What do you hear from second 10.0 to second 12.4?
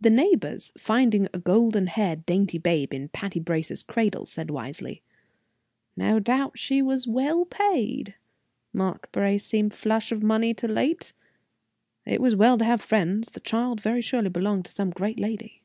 of money of late." "It was